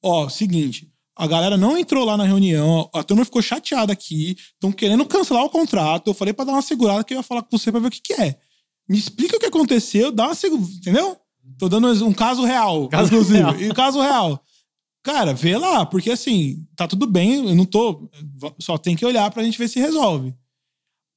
[0.03, 4.71] Ó, seguinte, a galera não entrou lá na reunião, a turma ficou chateada aqui, estão
[4.71, 6.09] querendo cancelar o contrato.
[6.11, 7.91] Eu falei pra dar uma segurada que eu ia falar com você pra ver o
[7.91, 8.39] que, que é.
[8.87, 11.17] Me explica o que aconteceu, dá uma segurada, entendeu?
[11.59, 13.39] Tô dando um caso real, Caso inclusive.
[13.39, 13.59] real.
[13.59, 14.45] E caso real.
[15.05, 18.11] Cara, vê lá, porque assim, tá tudo bem, eu não tô.
[18.59, 20.35] Só tem que olhar pra gente ver se resolve.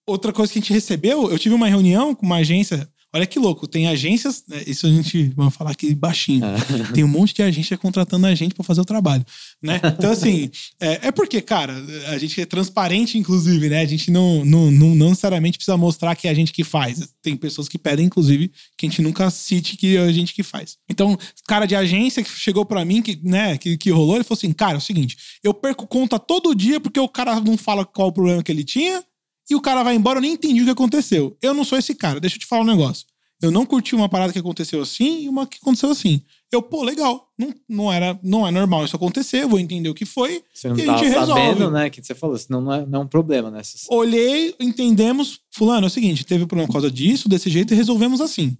[0.05, 2.87] Outra coisa que a gente recebeu, eu tive uma reunião com uma agência.
[3.17, 6.45] Olha que louco, tem agências, né, isso a gente vai falar aqui baixinho.
[6.45, 6.57] É.
[6.93, 9.25] Tem um monte de agência contratando a gente pra fazer o trabalho,
[9.59, 9.81] né?
[9.97, 11.73] Então, assim, é, é porque, cara,
[12.09, 13.81] a gente é transparente, inclusive, né?
[13.81, 17.09] A gente não, não, não, não necessariamente precisa mostrar que é a gente que faz.
[17.19, 20.43] Tem pessoas que pedem, inclusive, que a gente nunca cite que é a gente que
[20.43, 20.77] faz.
[20.87, 24.37] Então, cara de agência que chegou pra mim, que, né, que, que rolou, ele falou
[24.37, 27.83] assim: cara, é o seguinte, eu perco conta todo dia porque o cara não fala
[27.83, 29.03] qual o problema que ele tinha
[29.49, 31.37] e o cara vai embora, eu nem entendi o que aconteceu.
[31.41, 33.05] Eu não sou esse cara, deixa eu te falar um negócio.
[33.39, 36.23] Eu não curti uma parada que aconteceu assim e uma que aconteceu assim.
[36.51, 37.29] Eu, pô, legal.
[37.37, 40.43] Não, não, era, não é normal isso acontecer, eu vou entender o que foi.
[40.51, 41.41] Você não E a tava gente resolve.
[41.41, 41.87] sabendo, né?
[41.91, 43.61] Que você falou, senão não é, não é um problema, né?
[43.61, 45.39] Se- Olhei, entendemos.
[45.51, 48.57] Fulano, é o seguinte, teve problema por causa disso, desse jeito, e resolvemos assim.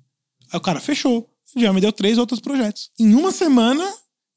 [0.52, 1.28] Aí o cara fechou.
[1.56, 2.91] Já me deu três outros projetos.
[3.00, 3.84] Em uma semana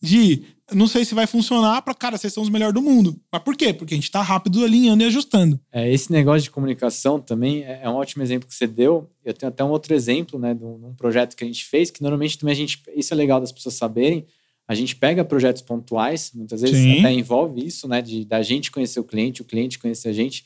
[0.02, 3.20] de não sei se vai funcionar pra, cara, vocês são os melhores do mundo.
[3.32, 3.72] Mas por quê?
[3.72, 5.60] Porque a gente tá rápido alinhando e ajustando.
[5.72, 9.10] É, esse negócio de comunicação também é é um ótimo exemplo que você deu.
[9.24, 11.64] Eu tenho até um outro exemplo, né, de um, de um projeto que a gente
[11.64, 12.82] fez, que normalmente também a gente.
[12.94, 14.26] Isso é legal das pessoas saberem.
[14.68, 17.00] A gente pega projetos pontuais, muitas vezes Sim.
[17.00, 20.44] até envolve isso, né, de da gente conhecer o cliente, o cliente conhecer a gente,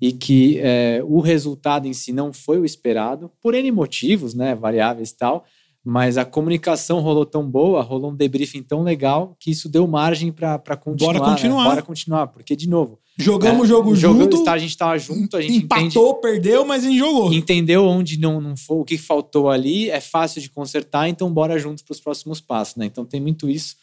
[0.00, 4.54] e que é, o resultado em si não foi o esperado, por N motivos, né,
[4.54, 5.44] variáveis e tal,
[5.84, 10.32] mas a comunicação rolou tão boa, rolou um debriefing tão legal, que isso deu margem
[10.32, 11.12] para continuar.
[11.12, 11.30] Bora né?
[11.34, 11.64] continuar.
[11.64, 14.36] Bora continuar, porque, de novo, Jogamos é, o jogo jogo- junto.
[14.38, 17.32] está- a gente estava junto, a gente entende, empatou, perdeu, mas a gente jogou.
[17.32, 21.56] entendeu onde não, não foi, o que faltou ali, é fácil de consertar, então bora
[21.56, 22.86] juntos para os próximos passos, né?
[22.86, 23.76] Então tem muito isso.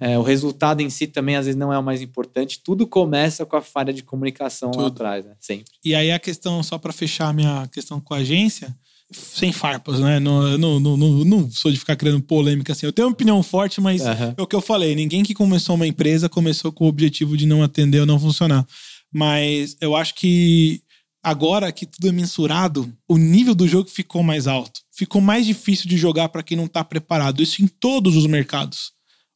[0.00, 2.60] É, o resultado em si também às vezes não é o mais importante.
[2.64, 4.86] Tudo começa com a falha de comunicação lá Tudo.
[4.86, 5.32] atrás, né?
[5.38, 5.66] Sempre.
[5.84, 8.74] E aí a questão, só pra fechar a minha questão com a agência,
[9.10, 10.20] sem farpas, né?
[10.20, 12.86] Não, não, não, não, sou de ficar criando polêmica assim.
[12.86, 14.34] Eu tenho uma opinião forte, mas Aham.
[14.36, 14.94] é o que eu falei.
[14.94, 18.66] Ninguém que começou uma empresa começou com o objetivo de não atender ou não funcionar.
[19.12, 20.82] Mas eu acho que
[21.22, 24.80] agora que tudo é mensurado, o nível do jogo ficou mais alto.
[24.92, 27.42] Ficou mais difícil de jogar para quem não tá preparado.
[27.42, 28.92] Isso em todos os mercados.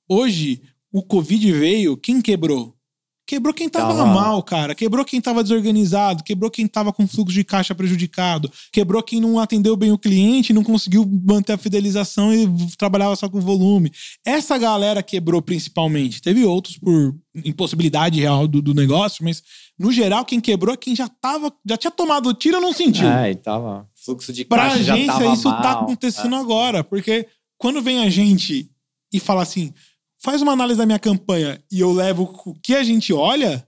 [0.07, 0.61] Hoje,
[0.93, 2.77] o Covid veio, quem quebrou?
[3.33, 4.75] Quebrou quem tava mal, cara.
[4.75, 6.23] Quebrou quem tava desorganizado.
[6.23, 8.53] Quebrou quem tava com fluxo de caixa prejudicado.
[8.71, 13.31] Quebrou quem não atendeu bem o cliente, não conseguiu manter a fidelização e trabalhava só
[13.31, 13.91] com volume.
[14.23, 16.21] Essa galera quebrou principalmente.
[16.21, 19.43] Teve outros por impossibilidade real do, do negócio, mas
[19.79, 23.09] no geral, quem quebrou é quem já tava, já tinha tomado o tiro não sentiu.
[23.09, 23.89] É, e tava.
[24.05, 25.85] Fluxo de Pra caixa já agência, tava isso tá mal.
[25.85, 26.85] acontecendo agora.
[26.85, 28.71] Porque quando vem a gente
[29.11, 29.73] e fala assim,
[30.23, 33.67] faz uma análise da minha campanha e eu levo o que a gente olha,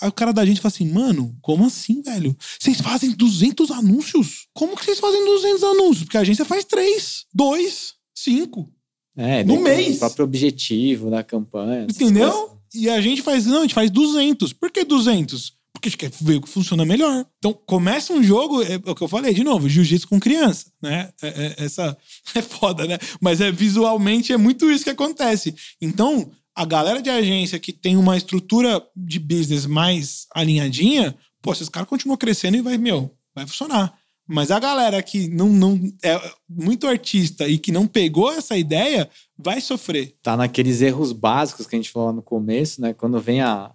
[0.00, 2.34] aí o cara da gente fala assim, mano, como assim, velho?
[2.58, 4.46] Vocês fazem 200 anúncios?
[4.54, 6.04] Como que vocês fazem 200 anúncios?
[6.04, 8.72] Porque a agência faz 3, 2, 5.
[9.16, 9.96] É, No mês.
[9.96, 11.86] O próprio objetivo da campanha.
[11.90, 12.30] Entendeu?
[12.30, 12.60] coisas.
[12.72, 14.52] E a gente faz, não, a gente faz 200.
[14.52, 15.58] Por que 200?
[15.80, 17.24] Porque quer ver o que funciona melhor.
[17.38, 21.10] Então, começa um jogo, é o que eu falei de novo, jiu-jitsu com criança, né?
[21.22, 21.96] É- é- essa
[22.34, 22.98] é foda, né?
[23.20, 25.54] Mas é visualmente é muito isso que acontece.
[25.80, 31.68] Então, a galera de agência que tem uma estrutura de business mais alinhadinha, pô, esses
[31.68, 33.94] caras continuam crescendo e vai, meu, vai funcionar.
[34.32, 39.10] Mas a galera que não, não é muito artista e que não pegou essa ideia,
[39.36, 40.14] vai sofrer.
[40.22, 42.92] Tá naqueles erros básicos que a gente falou no começo, né?
[42.94, 43.72] Quando vem a.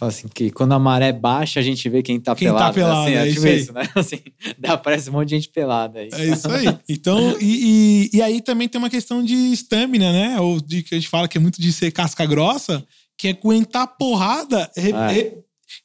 [0.00, 2.78] Fala assim, que quando a maré baixa, a gente vê quem tá Quem tá pelado.
[2.78, 2.82] né?
[2.82, 3.58] pelado, assim, é é isso tipo aí.
[3.60, 3.88] isso, né?
[3.94, 4.18] Assim,
[4.58, 6.08] dá, aparece um monte de gente pelada aí.
[6.10, 6.64] É isso aí.
[6.88, 10.40] Então, e, e, e aí também tem uma questão de estamina, né?
[10.40, 12.82] Ou de que a gente fala que é muito de ser casca grossa,
[13.18, 15.08] que é aguentar porrada, re- É.
[15.12, 15.34] re-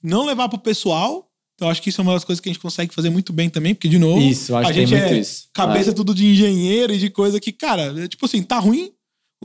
[0.01, 1.27] não levar pro pessoal.
[1.55, 3.49] Então, acho que isso é uma das coisas que a gente consegue fazer muito bem
[3.49, 5.47] também, porque, de novo, Isso, a gente é isso.
[5.53, 8.91] cabeça tudo de engenheiro e de coisa que, cara, é tipo assim, tá ruim.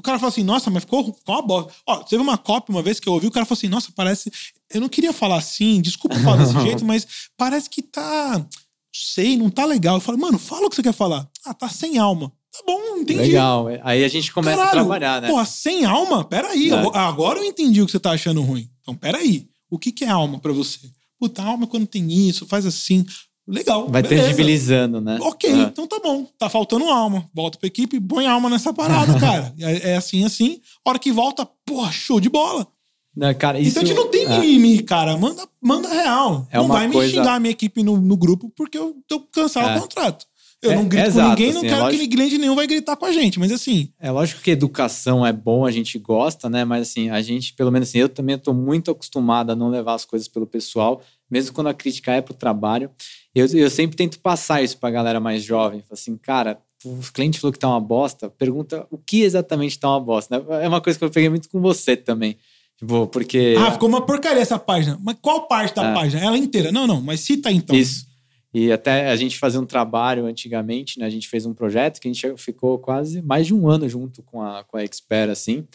[0.01, 1.71] O cara fala assim, nossa, mas ficou, ficou uma bosta.
[1.87, 4.33] Ó, teve uma cópia uma vez que eu ouvi, o cara falou assim, nossa, parece.
[4.73, 8.39] Eu não queria falar assim, desculpa falar desse jeito, mas parece que tá.
[8.39, 8.49] Não
[8.95, 9.97] sei, não tá legal.
[9.97, 11.29] Eu falo, mano, fala o que você quer falar.
[11.45, 12.33] Ah, tá sem alma.
[12.51, 13.21] Tá bom, entendi.
[13.21, 13.67] Legal.
[13.85, 15.29] Aí a gente começa a Caralho, trabalhar, né?
[15.29, 16.25] Porra, sem alma?
[16.25, 16.71] Peraí.
[16.73, 16.83] É.
[16.83, 18.71] eu- Agora eu entendi o que você tá achando ruim.
[18.81, 19.47] Então, peraí.
[19.71, 20.79] O que, que é alma pra você?
[21.19, 23.05] Puta, alma é quando tem isso, faz assim.
[23.51, 23.89] Legal.
[23.89, 24.23] Vai beleza.
[24.25, 25.19] tangibilizando, né?
[25.21, 25.55] Ok, É.
[25.63, 26.27] então tá bom.
[26.39, 27.29] Tá faltando alma.
[27.35, 29.53] Volta pra equipe põe alma nessa parada, cara.
[29.59, 30.61] É, é assim, assim.
[30.87, 32.67] Hora que volta, porra, show de bola.
[33.17, 34.39] Não, cara, isso, então a gente não tem é.
[34.39, 35.17] mimimi, cara.
[35.17, 36.47] Manda, manda real.
[36.51, 39.21] É não vai me coisa- xingar a minha equipe no, no grupo porque eu tô
[39.21, 39.77] cansado É.
[39.77, 40.25] o contrato.
[40.63, 42.11] Eu É- não grito é com exato, ninguém, não assim, é quero que lógico.
[42.17, 43.41] cliente nenhum vai gritar com a gente.
[43.41, 46.65] Mas assim, É lógico que educação é bom, a gente gosta, né?
[46.67, 49.95] Mas assim, a gente, pelo menos assim, eu também estou muito acostumado a não levar
[49.95, 52.91] as coisas pelo pessoal, mesmo quando a crítica é pro trabalho.
[53.35, 55.83] Eu, eu sempre tento passar isso pra galera mais jovem.
[55.91, 60.01] Assim, cara, o cliente falou que tá uma bosta, pergunta o que exatamente tá uma
[60.01, 60.45] bosta.
[60.63, 62.37] É uma coisa que eu peguei muito com você também.
[62.79, 63.55] Tipo, porque.
[63.59, 64.99] ah, ficou uma porcaria essa página.
[65.03, 65.95] Mas qual parte da É.
[65.95, 66.25] página?
[66.25, 66.73] Ela inteira.
[66.73, 67.77] Não, não, mas cita então.
[67.77, 68.07] Isso.
[68.53, 71.07] E até a gente fazia um trabalho antigamente, né?
[71.07, 74.23] A gente fez um projeto que a gente ficou quase mais de um ano junto
[74.23, 75.67] com a, com a Expert, assim.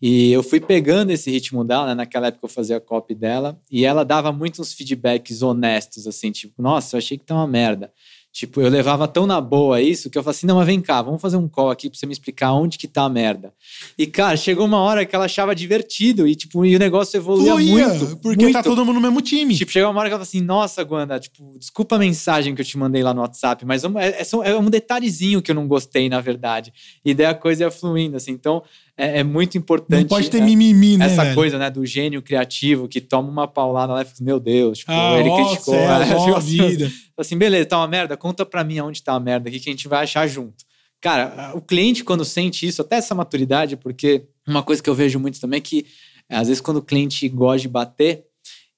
[0.00, 1.94] E eu fui pegando esse ritmo dela, né?
[1.94, 3.60] Naquela época eu fazia a copy dela.
[3.70, 6.30] E ela dava muitos feedbacks honestos, assim.
[6.30, 7.92] Tipo, nossa, eu achei que tá uma merda.
[8.32, 11.02] Tipo, eu levava tão na boa isso que eu falei assim, não, mas vem cá,
[11.02, 13.52] vamos fazer um call aqui pra você me explicar onde que tá a merda.
[13.98, 17.52] E, cara, chegou uma hora que ela achava divertido e, tipo, e o negócio evoluía
[17.52, 18.16] Fluía, muito.
[18.22, 18.54] porque muito.
[18.54, 19.54] tá todo mundo no mesmo time.
[19.54, 22.62] Tipo, chegou uma hora que ela falou assim: Nossa, Guanda, tipo, desculpa a mensagem que
[22.62, 23.88] eu te mandei lá no WhatsApp, mas é,
[24.22, 26.72] é só- é um detalhezinho que eu não gostei, na verdade.
[27.04, 28.32] E daí a coisa ia fluindo, assim.
[28.32, 28.62] Então,
[28.96, 30.00] é, é muito importante.
[30.02, 31.34] não pode ter é, mimimi, né, Essa velho?
[31.34, 34.92] coisa, né, do gênio criativo que toma uma paulada lá e fala, meu Deus, tipo,
[34.92, 35.74] Ah, ele ó, criticou.
[35.74, 36.14] céu, né?
[36.16, 36.90] ó, Tipo assim, vida.
[37.16, 39.72] assim, beleza, tá uma merda, conta pra mim aonde tá a merda aqui que a
[39.72, 40.64] gente vai achar junto.
[41.00, 45.18] Cara, o cliente, quando sente isso, até essa maturidade, porque uma coisa que eu vejo
[45.18, 45.84] muito também é que,
[46.28, 48.24] às vezes, quando o cliente gosta de bater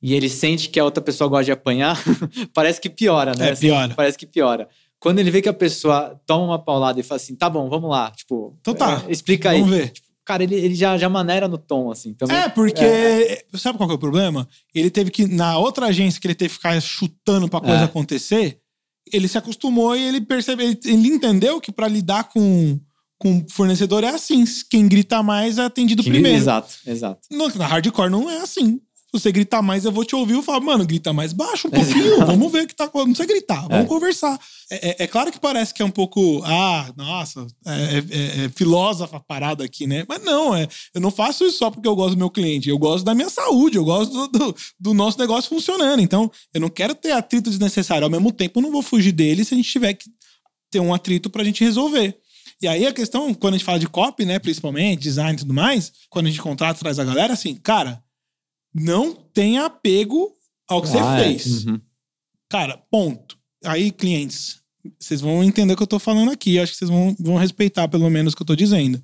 [0.01, 2.03] e ele sente que a outra pessoa gosta de apanhar,
[2.55, 3.51] parece que piora, né?
[3.51, 3.93] É, piora.
[3.95, 4.69] parece que piora.
[4.99, 7.91] Quando ele vê que a pessoa toma uma paulada e fala assim, tá bom, vamos
[7.91, 9.61] lá, tipo, Então tá, é, explica aí.
[9.61, 9.93] Vamos ver.
[10.25, 12.15] Cara, ele, ele já, já maneira no tom, assim.
[12.15, 13.45] Também, É, porque.
[13.55, 14.49] Sabe qual que é o problema?
[14.75, 15.27] Ele teve que.
[15.27, 17.85] Na outra agência que ele teve que ficar chutando pra coisa É.
[17.85, 18.59] acontecer,
[19.13, 20.67] ele se acostumou e ele percebeu.
[20.67, 22.81] Ele, ele entendeu que pra lidar com,
[23.19, 24.45] com fornecedor é assim.
[24.71, 26.39] Quem grita mais é atendido primeiro.
[26.39, 27.21] Exato, exato.
[27.31, 28.81] No- Na hardcore não é assim.
[29.15, 30.33] Se você gritar mais, eu vou te ouvir.
[30.35, 32.27] Eu falo, mano, grita mais baixo um pouquinho.
[32.27, 33.07] vamos ver o que tá acontecendo.
[33.09, 33.89] Não precisa gritar, vamos É.
[33.89, 34.41] conversar.
[34.71, 36.43] É, é- é claro que parece que é um pouco.
[36.45, 37.99] Ah, nossa, é,
[38.43, 40.05] é- é filósofa parada aqui, né?
[40.09, 42.69] Mas não, é, eu não faço isso só porque eu gosto do meu cliente.
[42.69, 46.01] Eu gosto da minha saúde, eu gosto do, do- do nosso negócio funcionando.
[46.01, 48.05] Então, eu não quero ter atrito desnecessário.
[48.05, 50.07] Ao mesmo tempo, eu não vou fugir dele se a gente tiver que
[50.73, 52.17] ter um atrito pra gente resolver.
[52.61, 55.53] E aí a questão, quando a gente fala de copy, né, principalmente, design e tudo
[55.55, 58.03] mais, quando a gente contrata, traz a galera, assim, cara,
[58.75, 60.33] não tenha apego
[60.69, 61.25] ao que Ah, você é.
[61.25, 61.67] fez.
[61.67, 61.81] Uhum.
[62.49, 63.39] Cara, ponto.
[63.65, 64.61] Aí, clientes,
[64.99, 66.59] vocês vão entender o que eu tô falando aqui.
[66.59, 69.03] Acho que vocês vão, vão respeitar pelo menos o que eu tô dizendo.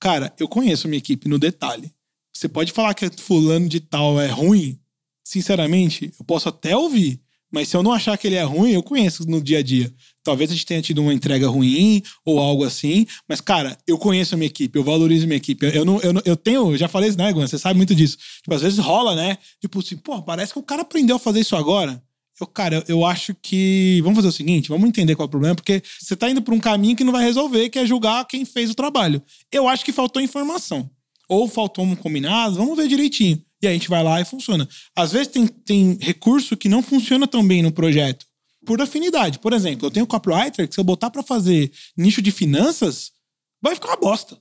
[0.00, 1.92] Cara, eu conheço minha equipe no detalhe.
[2.34, 4.80] Você pode falar que fulano de tal é ruim?
[5.24, 7.20] Sinceramente, eu posso até ouvir.
[7.50, 9.92] Mas se eu não achar que ele é ruim, eu conheço no dia a dia.
[10.24, 13.06] Talvez a gente tenha tido uma entrega ruim ou algo assim.
[13.28, 15.66] Mas, cara, eu conheço a minha equipe, eu valorizo a minha equipe.
[15.74, 17.46] Eu, não, eu, não, eu tenho, já falei isso, né, Gwen?
[17.46, 18.16] Você sabe muito disso.
[18.42, 19.36] Tipo, às vezes rola, né?
[19.60, 22.02] Tipo assim, pô, parece que o cara aprendeu a fazer isso agora.
[22.40, 24.00] Eu, cara, eu acho que.
[24.02, 26.54] Vamos fazer o seguinte, vamos entender qual é o problema, porque você tá indo por
[26.54, 29.22] um caminho que não vai resolver, que é julgar quem fez o trabalho.
[29.50, 30.88] Eu acho que faltou informação.
[31.28, 33.42] Ou faltou um combinado, vamos ver direitinho.
[33.62, 34.68] E aí a gente vai lá e funciona.
[34.94, 38.26] Às vezes tem, tem recurso que não funciona tão bem no projeto,
[38.64, 39.38] por afinidade.
[39.38, 43.12] Por exemplo, eu tenho um copywriter que se eu botar para fazer nicho de finanças,
[43.60, 44.38] vai ficar uma bosta.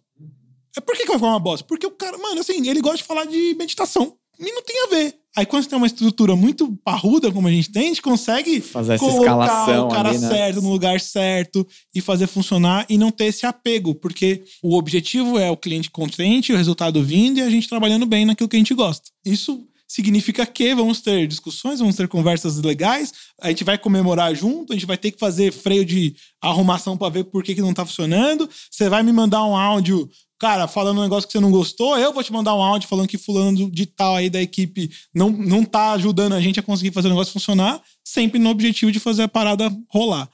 [0.76, 1.66] É por que, que vai ficar uma bosta?
[1.66, 4.16] Porque o cara, mano, assim, ele gosta de falar de meditação.
[4.40, 5.16] E não tem a ver.
[5.38, 8.60] Aí quando você tem uma estrutura muito parruda, como a gente tem, a gente consegue
[8.60, 10.28] fazer essa colocar o cara ali, né?
[10.28, 15.38] certo no lugar certo e fazer funcionar e não ter esse apego, porque o objetivo
[15.38, 18.60] é o cliente contente, o resultado vindo e a gente trabalhando bem naquilo que a
[18.60, 19.10] gente gosta.
[19.24, 24.72] Isso significa que vamos ter discussões, vamos ter conversas legais, a gente vai comemorar junto,
[24.72, 27.74] a gente vai ter que fazer freio de arrumação para ver por que, que não
[27.74, 28.50] tá funcionando.
[28.70, 32.12] Você vai me mandar um áudio cara, falando um negócio que você não gostou, eu
[32.12, 35.64] vou te mandar um áudio falando que fulano de tal aí da equipe não, não
[35.64, 39.24] tá ajudando a gente a conseguir fazer o negócio funcionar, sempre no objetivo de fazer
[39.24, 40.28] a parada rolar.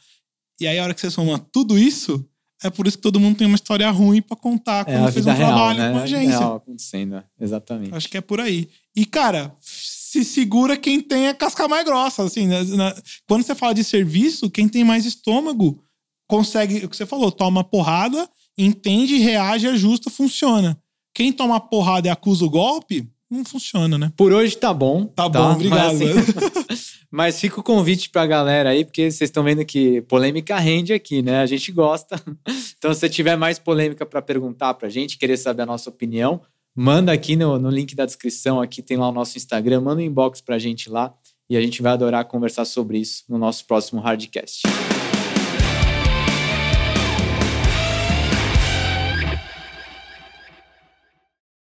[0.62, 2.26] E aí, a hora que você soma tudo isso,
[2.64, 5.12] é por isso que todo mundo tem uma história ruim para contar É quando a
[5.12, 5.92] fez um real, trabalho né?
[5.92, 6.38] com a agência.
[6.40, 7.24] Real acontecendo, é.
[7.40, 7.94] exatamente.
[7.96, 8.68] Acho que é por aí.
[8.96, 12.24] E, cara, se segura quem tem a casca mais grossa.
[12.24, 12.64] Assim, né?
[12.64, 12.96] Na-
[13.28, 15.84] quando você fala de serviço, quem tem mais estômago
[16.28, 20.78] consegue, o que você falou, toma porrada, entende, reage, ajusta, funciona.
[21.14, 24.12] Quem toma porrada e acusa o golpe, não funciona, né?
[24.16, 25.06] Por hoje tá bom.
[25.06, 25.98] Tá bom, obrigado.
[26.00, 30.94] Mas, mas fica o convite pra galera aí, porque vocês estão vendo que polêmica rende
[30.94, 31.40] aqui, né?
[31.40, 32.22] A gente gosta.
[32.78, 36.42] Então, se você tiver mais polêmica pra perguntar pra gente, querer saber a nossa opinião,
[36.76, 40.06] manda aqui no, no link da descrição, aqui tem lá o nosso Instagram, manda um
[40.06, 41.12] inbox pra gente lá
[41.50, 44.62] e a gente vai adorar conversar sobre isso no nosso próximo Hardcast.